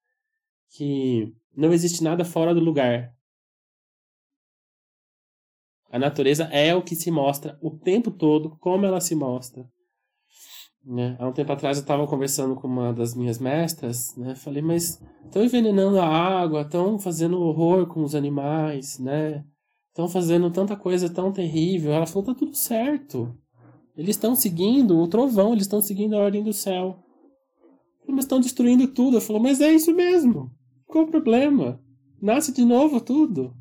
[0.70, 3.14] Que não existe nada fora do lugar.
[5.92, 9.70] A natureza é o que se mostra o tempo todo, como ela se mostra.
[10.86, 11.18] Né?
[11.20, 14.36] Há um tempo atrás eu estava conversando com uma das minhas mestras, né?
[14.36, 19.44] Falei, mas estão envenenando a água, estão fazendo horror com os animais, né?
[19.98, 21.92] Estão fazendo tanta coisa tão terrível.
[21.92, 23.36] Ela falou, tá tudo certo.
[23.96, 27.04] Eles estão seguindo o trovão, eles estão seguindo a ordem do céu.
[28.08, 29.18] Mas estão destruindo tudo.
[29.18, 30.52] Eu falou, mas é isso mesmo.
[30.86, 31.84] Qual o problema?
[32.22, 33.56] Nasce de novo tudo.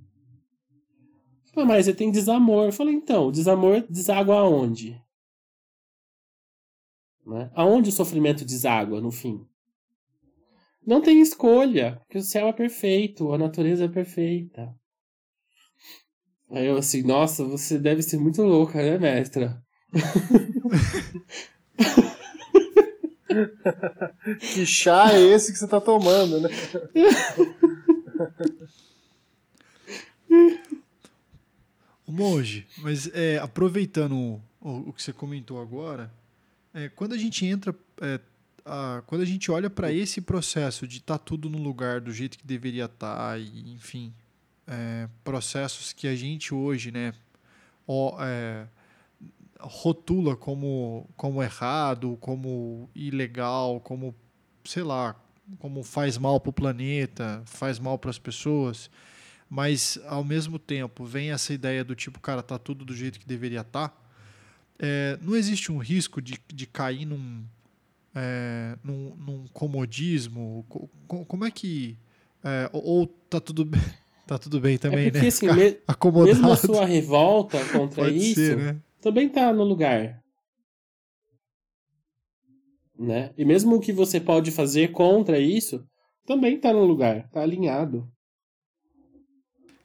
[1.54, 2.66] Falei, mas você tem desamor.
[2.66, 5.02] Eu falei, então, desamor deságua aonde?
[7.26, 7.50] Né?
[7.54, 9.40] Aonde o sofrimento deságua, no fim?
[10.86, 14.76] Não tem escolha, porque o céu é perfeito, a natureza é perfeita.
[16.50, 19.62] Aí eu assim, nossa, você deve ser muito louca, né, mestra?
[24.40, 26.48] que chá é esse que você tá tomando, né?
[32.06, 36.12] O monge, mas é, aproveitando o, o, que você comentou agora,
[36.72, 38.20] é, quando a gente entra, é,
[38.64, 42.12] a, quando a gente olha para esse processo de estar tá tudo no lugar do
[42.12, 44.14] jeito que deveria estar, tá, e, enfim,
[44.66, 47.12] é, processos que a gente hoje, né,
[48.20, 48.66] é,
[49.60, 54.14] rotula como, como errado, como ilegal, como,
[54.64, 55.16] sei lá,
[55.58, 58.90] como faz mal para o planeta, faz mal para as pessoas,
[59.48, 63.26] mas ao mesmo tempo vem essa ideia do tipo, cara, tá tudo do jeito que
[63.26, 63.88] deveria estar.
[63.88, 63.96] Tá,
[64.78, 67.44] é, não existe um risco de, de cair num,
[68.14, 70.66] é, num, num comodismo?
[71.06, 71.96] Como é que.
[72.44, 73.80] É, ou tá tudo bem?
[74.26, 75.28] Tá tudo bem também, é porque, né?
[75.28, 76.34] Assim, me, acomodado.
[76.34, 78.76] Mesmo a sua revolta contra isso ser, né?
[79.00, 80.20] também tá no lugar.
[82.98, 83.32] Né?
[83.38, 85.86] E mesmo o que você pode fazer contra isso
[86.26, 88.10] também tá no lugar, tá alinhado.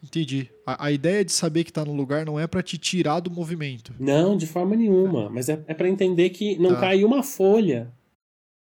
[0.04, 0.50] Entendi.
[0.66, 3.30] A, a ideia de saber que tá no lugar não é para te tirar do
[3.30, 3.94] movimento.
[4.00, 5.30] Não, de forma nenhuma.
[5.30, 6.82] Mas é, é para entender que não tá.
[6.82, 7.94] cai uma folha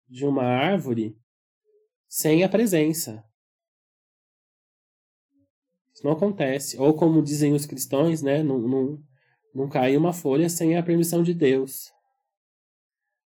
[0.07, 1.17] de uma árvore
[2.07, 3.25] sem a presença.
[6.03, 6.79] Não acontece.
[6.79, 8.43] Ou como dizem os cristãos, né?
[8.43, 8.99] Não, não,
[9.55, 11.91] não cai uma folha sem a permissão de Deus.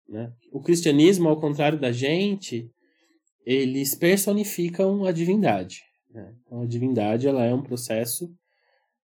[0.09, 0.33] Né?
[0.53, 2.71] O cristianismo, ao contrário da gente,
[3.45, 5.83] eles personificam a divindade.
[6.11, 6.35] Né?
[6.45, 8.29] Então, a divindade ela é um processo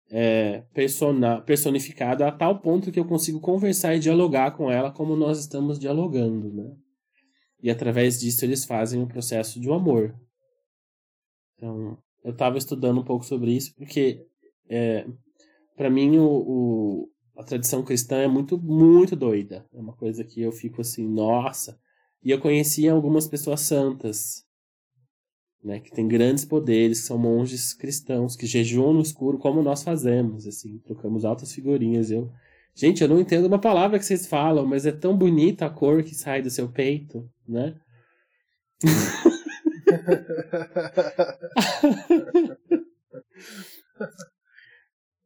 [0.10, 5.16] é, persona, personificado a tal ponto que eu consigo conversar e dialogar com ela como
[5.16, 6.54] nós estamos dialogando.
[6.54, 6.76] Né?
[7.62, 10.16] E através disso eles fazem o processo de um amor.
[11.56, 14.26] Então, eu estava estudando um pouco sobre isso porque,
[14.68, 15.06] é,
[15.78, 19.64] para mim, o, o, a tradição cristã é muito, muito doida.
[19.72, 21.80] É uma coisa que eu fico assim, nossa.
[22.24, 24.44] E eu conheci algumas pessoas santas
[25.64, 29.84] né, que tem grandes poderes, que são monges cristãos, que jejuam no escuro, como nós
[29.84, 32.10] fazemos, assim, trocamos altas figurinhas.
[32.10, 32.32] Eu,
[32.74, 36.04] gente, eu não entendo uma palavra que vocês falam, mas é tão bonita a cor
[36.04, 37.76] que sai do seu peito, né?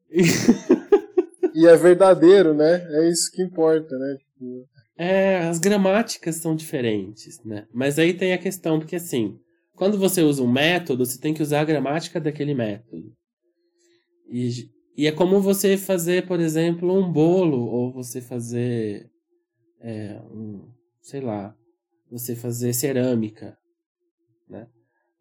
[1.54, 2.86] e é verdadeiro, né?
[2.92, 4.18] É isso que importa, né?
[4.98, 7.68] É, as gramáticas são diferentes, né?
[7.74, 9.40] Mas aí tem a questão, porque assim,
[9.76, 13.14] quando você usa um método, você tem que usar a gramática daquele método.
[14.30, 19.10] E, e é como você fazer, por exemplo, um bolo, ou você fazer,
[19.80, 20.70] é, um,
[21.02, 21.56] sei lá,
[22.12, 23.58] você fazer cerâmica,
[24.50, 24.68] né?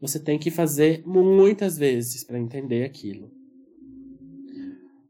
[0.00, 3.30] Você tem que fazer muitas vezes para entender aquilo.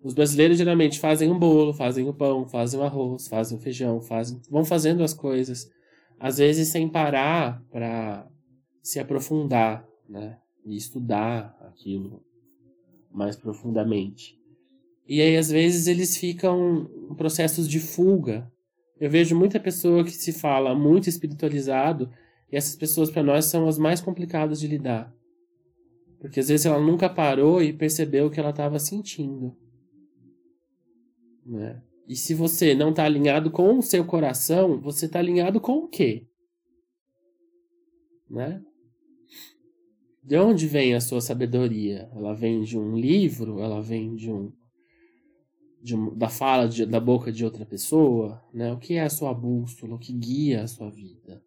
[0.03, 4.01] Os brasileiros geralmente fazem um bolo, fazem o pão, fazem o arroz, fazem o feijão,
[4.01, 5.71] fazem, vão fazendo as coisas,
[6.19, 8.27] às vezes sem parar para
[8.83, 10.39] se aprofundar, né?
[10.65, 12.23] E estudar aquilo
[13.11, 14.39] mais profundamente.
[15.07, 18.51] E aí, às vezes, eles ficam em processos de fuga.
[19.01, 22.11] Eu vejo muita pessoa que se fala muito espiritualizado,
[22.51, 25.15] e essas pessoas, para nós, são as mais complicadas de lidar.
[26.19, 29.57] Porque às vezes ela nunca parou e percebeu o que ela estava sentindo.
[31.45, 31.83] Né?
[32.09, 35.89] E se você não está alinhado com o seu coração, você está alinhado com o
[35.89, 36.27] quê?
[38.29, 38.63] Né?
[40.23, 42.11] De onde vem a sua sabedoria?
[42.15, 43.61] Ela vem de um livro?
[43.61, 44.53] Ela vem de um,
[45.83, 48.43] de um da fala de, da boca de outra pessoa?
[48.53, 48.73] Né?
[48.73, 49.95] O que é a sua bússola?
[49.95, 51.43] O que guia a sua vida?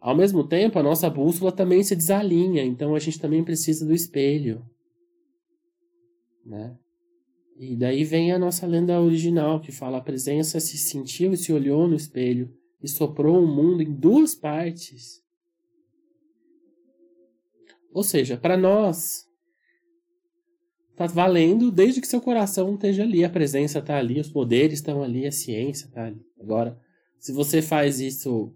[0.00, 3.94] Ao mesmo tempo, a nossa bússola também se desalinha, então a gente também precisa do
[3.94, 4.64] espelho.
[6.44, 6.76] Né?
[7.58, 11.52] E daí vem a nossa lenda original, que fala: a presença se sentiu e se
[11.52, 15.22] olhou no espelho e soprou o mundo em duas partes.
[17.92, 19.26] Ou seja, para nós,
[20.94, 25.02] tá valendo desde que seu coração esteja ali, a presença está ali, os poderes estão
[25.02, 26.20] ali, a ciência está ali.
[26.38, 26.78] Agora,
[27.18, 28.54] se você faz isso,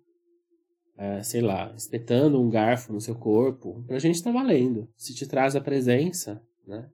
[1.00, 4.86] é, sei lá, espetando um garfo no seu corpo, pra gente está valendo.
[4.98, 6.90] Se te traz a presença, né?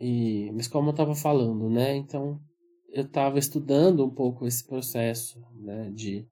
[0.00, 1.94] E, mas como eu estava falando, né?
[1.94, 2.40] Então,
[2.90, 5.90] eu estava estudando um pouco esse processo, né?
[5.90, 6.26] De,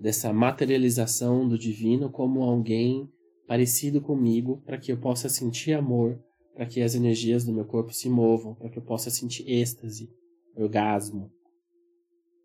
[0.00, 3.06] dessa materialização do divino como alguém
[3.46, 6.18] parecido comigo, para que eu possa sentir amor,
[6.54, 10.10] para que as energias do meu corpo se movam, para que eu possa sentir êxtase,
[10.56, 11.30] orgasmo.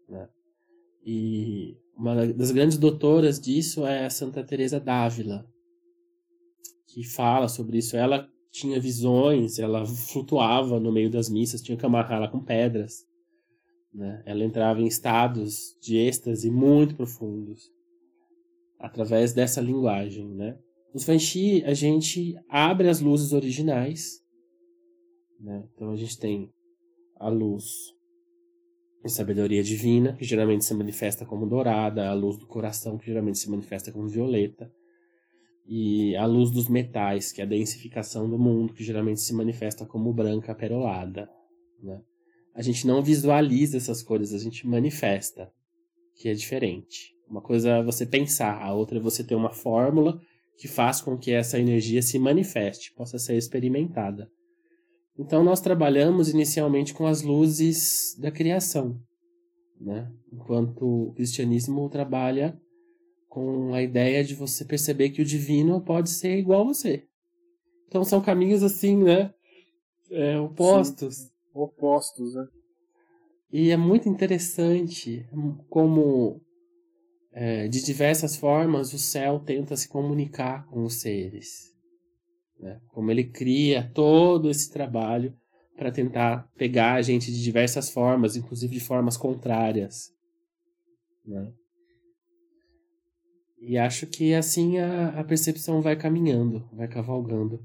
[0.10, 0.28] Né?
[1.06, 5.46] E uma das grandes doutoras disso é a Santa Teresa d'Ávila,
[6.88, 7.96] que fala sobre isso.
[7.96, 13.06] Ela tinha visões, ela flutuava no meio das missas, tinha que amarrá-la com pedras.
[13.94, 14.24] Né?
[14.26, 17.72] Ela entrava em estados de êxtase muito profundos
[18.80, 20.58] através dessa linguagem, né?
[20.94, 24.20] Os Fanxi, a gente abre as luzes originais,
[25.40, 25.68] né?
[25.74, 26.52] Então a gente tem
[27.16, 27.66] a luz
[29.04, 33.38] de sabedoria divina, que geralmente se manifesta como dourada, a luz do coração, que geralmente
[33.38, 34.72] se manifesta como violeta,
[35.66, 39.86] e a luz dos metais, que é a densificação do mundo, que geralmente se manifesta
[39.86, 41.30] como branca perolada.
[41.82, 42.02] Né?
[42.56, 45.52] A gente não visualiza essas cores, a gente manifesta,
[46.16, 47.14] que é diferente.
[47.28, 50.20] Uma coisa é você pensar, a outra é você ter uma fórmula
[50.58, 54.30] que faz com que essa energia se manifeste, possa ser experimentada.
[55.18, 59.00] Então nós trabalhamos inicialmente com as luzes da criação,
[59.80, 60.12] né?
[60.32, 62.60] enquanto o cristianismo trabalha
[63.30, 67.08] com a ideia de você perceber que o divino pode ser igual a você.
[67.88, 69.34] Então são caminhos assim, né?
[70.10, 71.16] É, opostos.
[71.16, 72.48] Sim, opostos, né?
[73.52, 75.28] E é muito interessante
[75.70, 76.42] como,
[77.32, 81.73] é, de diversas formas, o céu tenta se comunicar com os seres.
[82.64, 82.80] Né?
[82.88, 85.36] Como ele cria todo esse trabalho
[85.76, 90.14] para tentar pegar a gente de diversas formas, inclusive de formas contrárias.
[91.26, 91.52] Né?
[93.60, 97.60] E acho que assim a, a percepção vai caminhando, vai cavalgando.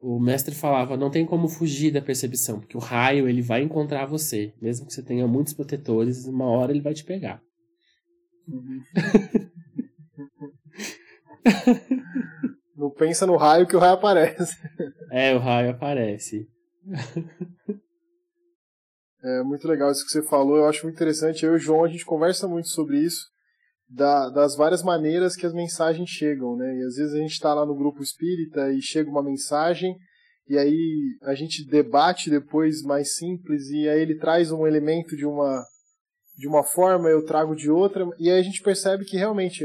[0.00, 4.04] O mestre falava, não tem como fugir da percepção, porque o raio ele vai encontrar
[4.04, 7.40] você, mesmo que você tenha muitos protetores, uma hora ele vai te pegar.
[8.48, 8.80] Uhum.
[12.96, 14.56] pensa no raio que o raio aparece.
[15.10, 16.46] É, o raio aparece.
[19.26, 21.46] É muito legal isso que você falou, eu acho muito interessante.
[21.46, 23.24] Eu e o João, a gente conversa muito sobre isso
[23.88, 26.76] da, das várias maneiras que as mensagens chegam, né?
[26.76, 29.96] E às vezes a gente está lá no grupo espírita e chega uma mensagem
[30.48, 35.24] e aí a gente debate depois mais simples e aí ele traz um elemento de
[35.24, 35.64] uma
[36.36, 39.64] de uma forma, eu trago de outra e aí a gente percebe que realmente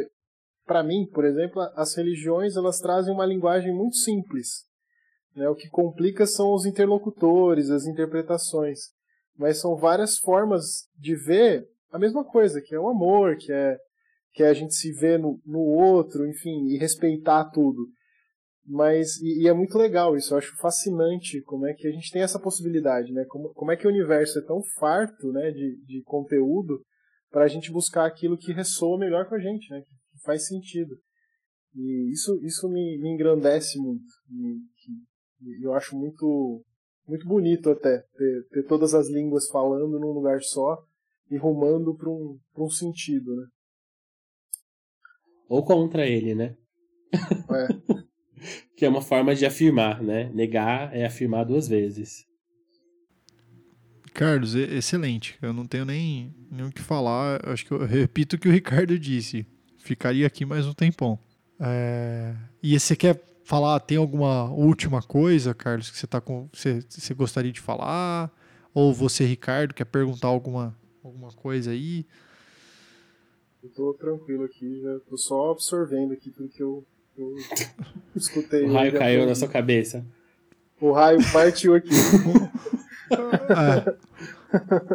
[0.69, 4.65] para mim, por exemplo, as religiões elas trazem uma linguagem muito simples.
[5.35, 5.49] Né?
[5.49, 8.77] O que complica são os interlocutores, as interpretações.
[9.35, 13.77] Mas são várias formas de ver a mesma coisa, que é o amor, que é
[14.31, 17.87] que é a gente se vê no, no outro, enfim, e respeitar tudo.
[18.63, 22.11] Mas, e, e, é muito legal isso, eu acho fascinante como é que a gente
[22.11, 23.25] tem essa possibilidade, né?
[23.27, 26.79] Como, como é que o universo é tão farto né, de, de conteúdo
[27.31, 29.81] para a gente buscar aquilo que ressoa melhor com a gente, né?
[29.81, 30.95] Que faz sentido.
[31.75, 34.11] E isso, isso me, me engrandece muito.
[34.31, 36.63] E, eu acho muito,
[37.07, 40.77] muito bonito até ter, ter todas as línguas falando num lugar só
[41.29, 43.47] e rumando para um, um sentido, né?
[45.47, 46.55] Ou contra ele, né?
[47.13, 48.03] É.
[48.77, 50.31] que é uma forma de afirmar, né?
[50.33, 52.25] Negar é afirmar duas vezes.
[54.13, 55.37] Carlos, excelente.
[55.41, 57.39] Eu não tenho nem, nem o que falar.
[57.47, 59.45] Acho que eu repito o que o Ricardo disse.
[59.89, 61.17] Ficaria aqui mais um tempão.
[61.59, 62.35] É...
[62.61, 67.11] E você quer falar, tem alguma última coisa, Carlos, que você, tá com, você, você
[67.15, 68.31] gostaria de falar?
[68.71, 72.05] Ou você, Ricardo, quer perguntar alguma, alguma coisa aí?
[73.63, 76.85] Eu tô tranquilo aqui, já tô só absorvendo aqui tudo que eu,
[77.17, 77.33] eu
[78.15, 78.65] escutei.
[78.65, 80.05] o raio caiu na sua cabeça.
[80.79, 81.89] O raio partiu aqui.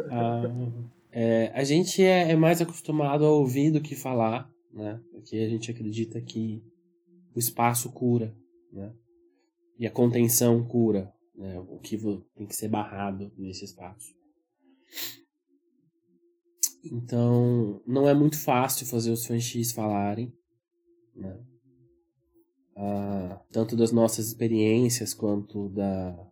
[0.08, 0.40] ah,
[1.10, 5.00] é, a gente é, é, mais acostumado a ouvir do que falar, né?
[5.12, 6.62] Porque a gente acredita que
[7.34, 8.36] o espaço cura,
[8.72, 8.92] né?
[9.78, 11.58] E a contenção cura, né?
[11.60, 11.96] O que
[12.34, 14.14] tem que ser barrado nesse espaço.
[16.84, 20.32] Então, não é muito fácil fazer os fanxis falarem,
[21.14, 21.40] né?
[22.76, 26.28] Ah, tanto das nossas experiências quanto da,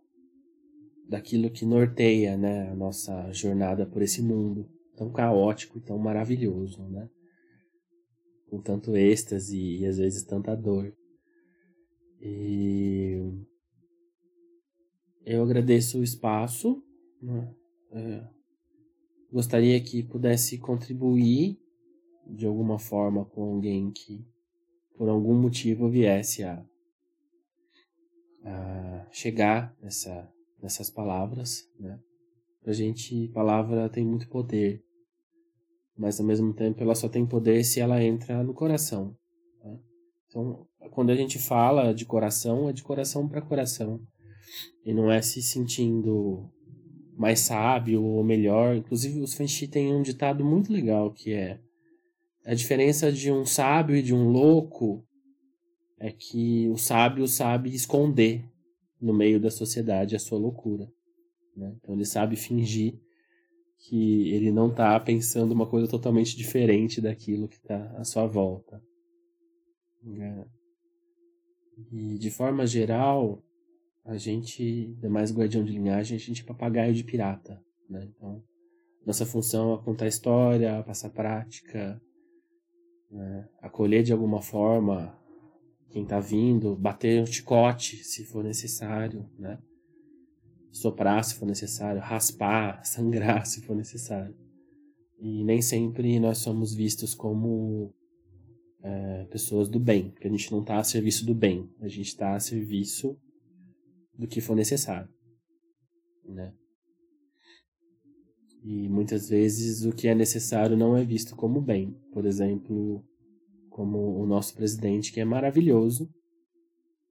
[1.08, 6.82] daquilo que norteia, né, a nossa jornada por esse mundo tão caótico e tão maravilhoso,
[6.88, 7.08] né?
[8.52, 10.94] Com tanto êxtase e às vezes tanta dor.
[12.20, 13.18] E
[15.24, 16.84] eu agradeço o espaço.
[17.22, 17.54] Né?
[17.92, 18.28] É,
[19.32, 21.58] gostaria que pudesse contribuir
[22.26, 24.22] de alguma forma com alguém que
[24.98, 26.62] por algum motivo viesse a,
[28.44, 30.30] a chegar nessa,
[30.60, 31.98] nessas palavras, né?
[32.62, 34.84] Pra gente, palavra tem muito poder,
[35.96, 39.16] mas ao mesmo tempo ela só tem poder se ela entra no coração.
[39.64, 39.78] Né?
[40.26, 44.00] Então, quando a gente fala de coração, é de coração para coração.
[44.84, 46.50] E não é se sentindo
[47.16, 48.76] mais sábio ou melhor.
[48.76, 51.60] Inclusive, os Fenshi têm um ditado muito legal que é
[52.44, 55.06] a diferença de um sábio e de um louco
[55.98, 58.44] é que o sábio sabe esconder
[59.00, 60.88] no meio da sociedade a sua loucura.
[61.56, 61.72] Né?
[61.76, 62.98] Então ele sabe fingir
[63.82, 68.80] que ele não está pensando uma coisa totalmente diferente daquilo que está à sua volta.
[70.02, 70.46] Né?
[71.90, 73.42] E de forma geral,
[74.04, 77.60] a gente, demais guardião de linhagem, a gente é papagaio de pirata.
[77.90, 78.08] Né?
[78.14, 78.42] Então,
[79.04, 82.00] nossa função é contar história, passar prática,
[83.10, 83.48] né?
[83.60, 85.18] acolher de alguma forma
[85.90, 89.58] quem está vindo, bater um chicote se for necessário, né?
[90.72, 94.34] Soprar se for necessário, raspar, sangrar se for necessário.
[95.20, 97.94] E nem sempre nós somos vistos como
[98.82, 102.08] é, pessoas do bem, porque a gente não está a serviço do bem, a gente
[102.08, 103.16] está a serviço
[104.18, 105.08] do que for necessário,
[106.24, 106.52] né?
[108.64, 111.96] E muitas vezes o que é necessário não é visto como bem.
[112.12, 113.04] Por exemplo,
[113.68, 116.08] como o nosso presidente, que é maravilhoso,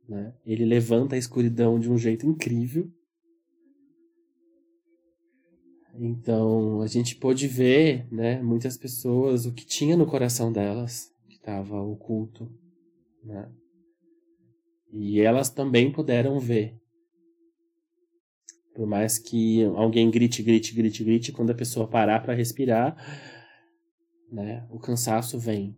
[0.07, 0.33] né?
[0.45, 2.89] Ele levanta a escuridão de um jeito incrível.
[5.93, 11.35] Então, a gente pôde ver, né, muitas pessoas o que tinha no coração delas, que
[11.35, 12.49] estava oculto,
[13.23, 13.49] né?
[14.93, 16.81] E elas também puderam ver
[18.73, 22.95] por mais que alguém grite, grite, grite, grite, quando a pessoa parar para respirar,
[24.31, 25.77] né, o cansaço vem.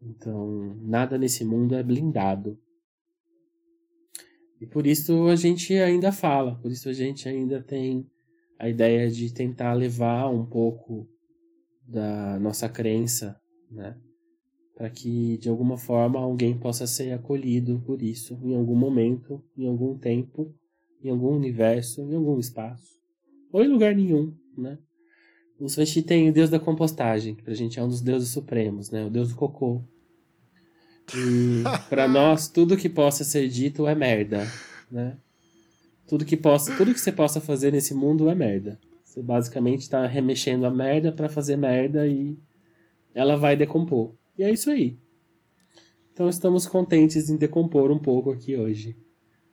[0.00, 2.58] Então, nada nesse mundo é blindado.
[4.60, 8.06] E por isso a gente ainda fala, por isso a gente ainda tem
[8.60, 11.08] a ideia de tentar levar um pouco
[11.82, 13.40] da nossa crença,
[13.70, 13.96] né?
[14.76, 19.66] Para que de alguma forma alguém possa ser acolhido por isso em algum momento, em
[19.66, 20.54] algum tempo,
[21.02, 23.00] em algum universo, em algum espaço,
[23.50, 24.78] ou em lugar nenhum, né?
[25.58, 28.90] O Swashi tem o deus da compostagem, que pra gente é um dos deuses supremos,
[28.90, 29.06] né?
[29.06, 29.82] O deus do cocô.
[31.16, 34.46] E para nós, tudo que possa ser dito é merda,
[34.90, 35.16] né?
[36.10, 38.80] Tudo que, possa, tudo que você possa fazer nesse mundo é merda.
[39.04, 42.36] Você basicamente está remexendo a merda para fazer merda e
[43.14, 44.12] ela vai decompor.
[44.36, 44.98] E é isso aí.
[46.12, 48.96] Então estamos contentes em decompor um pouco aqui hoje.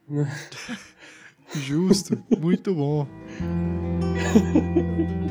[1.54, 3.06] Justo, muito bom.